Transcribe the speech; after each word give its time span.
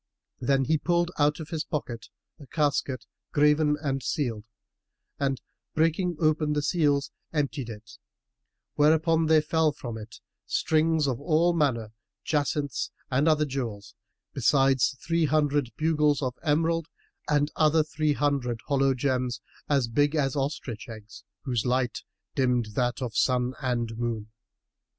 Then 0.39 0.63
he 0.65 0.79
pulled 0.79 1.11
out 1.19 1.39
of 1.39 1.49
his 1.49 1.63
pocket 1.63 2.07
a 2.39 2.47
casket, 2.47 3.05
graven 3.31 3.77
and 3.83 4.01
sealed 4.01 4.45
and, 5.19 5.39
breaking 5.75 6.15
open 6.19 6.53
the 6.53 6.63
seals, 6.63 7.11
emptied 7.31 7.69
it; 7.69 7.99
whereupon 8.73 9.27
there 9.27 9.43
fell 9.43 9.71
from 9.71 9.99
it 9.99 10.15
strings 10.47 11.05
of 11.05 11.21
all 11.21 11.53
manner 11.53 11.91
jacinths 12.23 12.89
and 13.11 13.27
other 13.27 13.45
jewels, 13.45 13.93
besides 14.33 14.97
three 15.05 15.25
hundred 15.25 15.69
bugles 15.77 16.23
of 16.23 16.33
emerald 16.41 16.87
and 17.29 17.51
other 17.55 17.83
three 17.83 18.13
hundred 18.13 18.61
hollow 18.65 18.95
gems, 18.95 19.39
as 19.69 19.87
big 19.87 20.15
as 20.15 20.35
ostrich 20.35 20.89
eggs, 20.89 21.23
whose 21.43 21.63
light 21.63 22.01
dimmed 22.33 22.69
that 22.73 23.03
of 23.03 23.13
sun 23.15 23.53
and 23.61 23.95
moon. 23.99 24.31